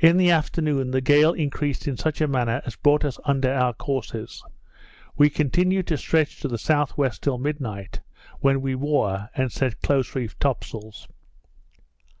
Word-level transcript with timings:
In 0.00 0.16
the 0.16 0.28
afternoon, 0.28 0.90
the 0.90 1.00
gale 1.00 1.32
increased 1.32 1.86
in 1.86 1.96
such 1.96 2.20
a 2.20 2.26
manner 2.26 2.62
as 2.66 2.74
brought 2.74 3.04
us 3.04 3.20
under 3.22 3.52
our 3.54 3.72
courses. 3.72 4.42
We 5.16 5.30
continued 5.30 5.86
to 5.86 5.96
stretch 5.98 6.40
to 6.40 6.48
the 6.48 6.54
S.W. 6.54 7.10
till 7.20 7.38
midnight, 7.38 8.00
when 8.40 8.60
we 8.60 8.74
wore, 8.74 9.30
and 9.36 9.52
set 9.52 9.80
close 9.80 10.16
reefed 10.16 10.40
top 10.40 10.64
sails. 10.64 11.06